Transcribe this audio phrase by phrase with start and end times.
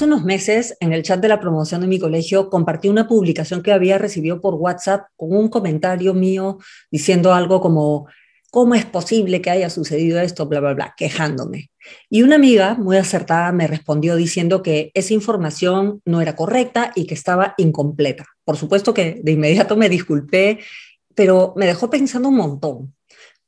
[0.00, 3.62] Hace unos meses, en el chat de la promoción de mi colegio, compartí una publicación
[3.62, 6.56] que había recibido por WhatsApp con un comentario mío
[6.90, 8.06] diciendo algo como,
[8.50, 10.46] ¿cómo es posible que haya sucedido esto?
[10.46, 11.70] Bla, bla, bla, quejándome.
[12.08, 17.06] Y una amiga muy acertada me respondió diciendo que esa información no era correcta y
[17.06, 18.24] que estaba incompleta.
[18.42, 20.60] Por supuesto que de inmediato me disculpé,
[21.14, 22.94] pero me dejó pensando un montón.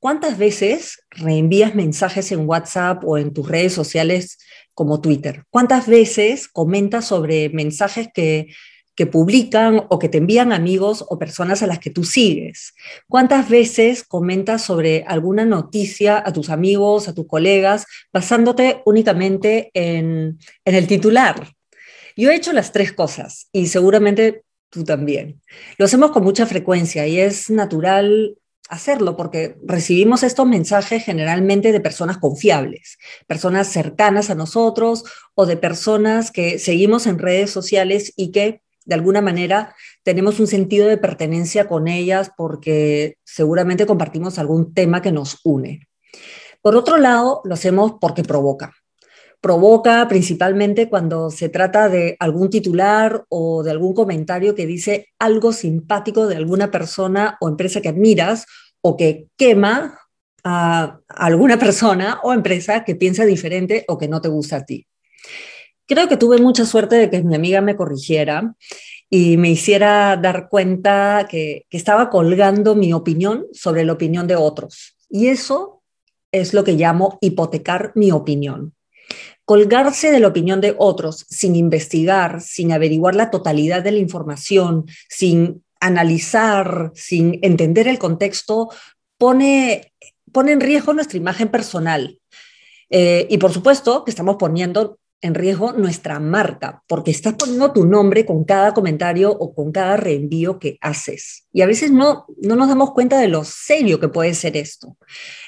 [0.02, 4.37] ¿Cuántas veces reenvías mensajes en WhatsApp o en tus redes sociales
[4.75, 5.45] como Twitter?
[5.48, 8.48] ¿Cuántas veces comentas sobre mensajes que,
[8.97, 12.75] que publican o que te envían amigos o personas a las que tú sigues?
[13.06, 20.37] ¿Cuántas veces comentas sobre alguna noticia a tus amigos, a tus colegas, basándote únicamente en,
[20.64, 21.55] en el titular?
[22.16, 25.41] Yo he hecho las tres cosas y seguramente tú también.
[25.78, 28.37] Lo hacemos con mucha frecuencia y es natural
[28.73, 35.59] hacerlo porque recibimos estos mensajes generalmente de personas confiables, personas cercanas a nosotros o de
[35.59, 40.97] personas que seguimos en redes sociales y que de alguna manera tenemos un sentido de
[40.97, 45.87] pertenencia con ellas porque seguramente compartimos algún tema que nos une.
[46.62, 48.73] Por otro lado, lo hacemos porque provoca
[49.42, 55.52] provoca principalmente cuando se trata de algún titular o de algún comentario que dice algo
[55.52, 58.46] simpático de alguna persona o empresa que admiras
[58.80, 59.98] o que quema
[60.44, 64.86] a alguna persona o empresa que piensa diferente o que no te gusta a ti.
[65.86, 68.54] Creo que tuve mucha suerte de que mi amiga me corrigiera
[69.10, 74.36] y me hiciera dar cuenta que, que estaba colgando mi opinión sobre la opinión de
[74.36, 74.96] otros.
[75.10, 75.82] Y eso
[76.30, 78.72] es lo que llamo hipotecar mi opinión
[79.44, 84.86] colgarse de la opinión de otros sin investigar, sin averiguar la totalidad de la información,
[85.08, 88.70] sin analizar, sin entender el contexto,
[89.18, 89.92] pone,
[90.30, 92.18] pone en riesgo nuestra imagen personal.
[92.88, 97.86] Eh, y por supuesto que estamos poniendo en riesgo nuestra marca, porque estás poniendo tu
[97.86, 101.47] nombre con cada comentario o con cada reenvío que haces.
[101.52, 104.97] Y a veces no, no nos damos cuenta de lo serio que puede ser esto.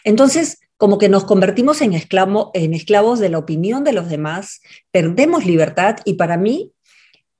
[0.04, 5.47] Entonces, como que nos convertimos en, en esclavos de la opinión de los demás, perdemos
[5.47, 6.72] libertad y para mí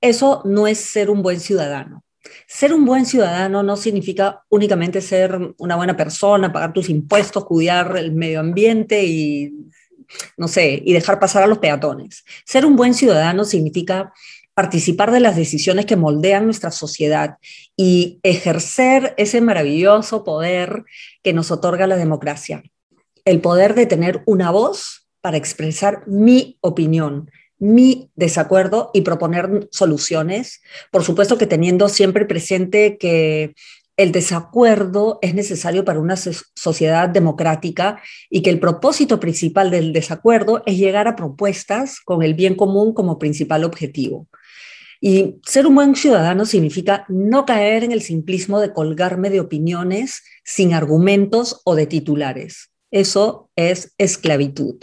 [0.01, 2.03] eso no es ser un buen ciudadano.
[2.49, 7.99] Ser un buen ciudadano no significa únicamente ser una buena persona, pagar tus impuestos, cuidar
[7.99, 9.53] el medio ambiente y,
[10.39, 12.25] no sé, y dejar pasar a los peatones.
[12.47, 14.15] Ser un buen ciudadano significa
[14.55, 17.37] participar de las decisiones que moldean nuestra sociedad
[17.77, 20.87] y ejercer ese maravilloso poder
[21.23, 22.63] que nos otorga la democracia
[23.25, 30.61] el poder de tener una voz para expresar mi opinión, mi desacuerdo y proponer soluciones.
[30.91, 33.55] Por supuesto que teniendo siempre presente que
[33.97, 40.63] el desacuerdo es necesario para una sociedad democrática y que el propósito principal del desacuerdo
[40.67, 44.29] es llegar a propuestas con el bien común como principal objetivo.
[45.01, 50.23] Y ser un buen ciudadano significa no caer en el simplismo de colgarme de opiniones
[50.45, 52.74] sin argumentos o de titulares.
[52.95, 54.77] Eso es esclavitud.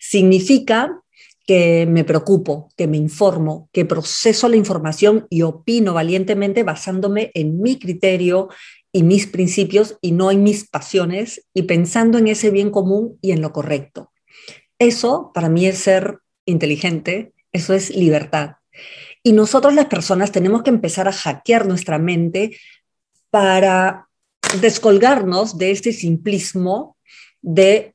[0.00, 1.02] Significa
[1.46, 7.60] que me preocupo, que me informo, que proceso la información y opino valientemente basándome en
[7.60, 8.48] mi criterio
[8.90, 13.32] y mis principios y no en mis pasiones y pensando en ese bien común y
[13.32, 14.12] en lo correcto.
[14.78, 18.52] Eso para mí es ser inteligente, eso es libertad.
[19.22, 22.56] Y nosotros las personas tenemos que empezar a hackear nuestra mente
[23.28, 24.08] para
[24.62, 26.95] descolgarnos de este simplismo
[27.46, 27.94] de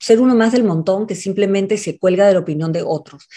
[0.00, 3.28] ser uno más del montón que simplemente se cuelga de la opinión de otros.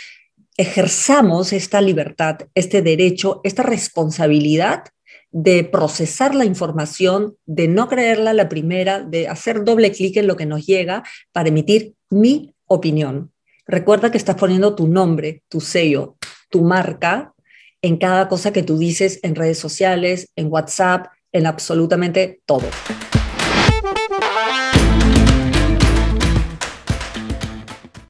[0.55, 4.85] Ejerzamos esta libertad, este derecho, esta responsabilidad
[5.31, 10.37] de procesar la información, de no creerla la primera, de hacer doble clic en lo
[10.37, 13.31] que nos llega para emitir mi opinión.
[13.65, 16.15] Recuerda que estás poniendo tu nombre, tu sello,
[16.49, 17.33] tu marca
[17.81, 22.67] en cada cosa que tú dices en redes sociales, en WhatsApp, en absolutamente todo.